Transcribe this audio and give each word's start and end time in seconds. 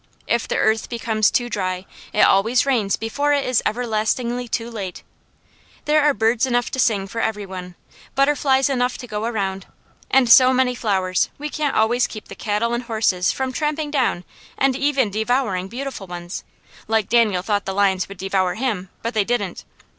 If 0.25 0.47
the 0.47 0.57
earth 0.57 0.89
becomes 0.89 1.29
too 1.29 1.47
dry, 1.47 1.85
it 2.11 2.21
always 2.23 2.65
rains 2.65 2.95
before 2.95 3.33
it 3.33 3.45
is 3.45 3.61
everlastingly 3.67 4.47
too 4.47 4.71
late. 4.71 5.03
There 5.85 6.01
are 6.01 6.15
birds 6.15 6.47
enough 6.47 6.71
to 6.71 6.79
sing 6.79 7.05
for 7.05 7.21
every 7.21 7.45
one, 7.45 7.75
butterflies 8.15 8.67
enough 8.67 8.97
to 8.97 9.05
go 9.05 9.25
around, 9.25 9.67
and 10.09 10.27
so 10.27 10.53
many 10.55 10.73
flowers 10.73 11.29
we 11.37 11.49
can't 11.49 11.75
always 11.77 12.07
keep 12.07 12.29
the 12.29 12.33
cattle 12.35 12.73
and 12.73 12.85
horses 12.85 13.31
from 13.31 13.53
tramping 13.53 13.91
down 13.91 14.23
and 14.57 14.75
even 14.75 15.11
devouring 15.11 15.67
beautiful 15.67 16.07
ones, 16.07 16.43
like 16.87 17.07
Daniel 17.07 17.43
thought 17.43 17.65
the 17.65 17.71
lions 17.75 18.09
would 18.09 18.17
devour 18.17 18.55
him 18.55 18.89
but 19.03 19.13
they 19.13 19.23
didn't. 19.23 19.65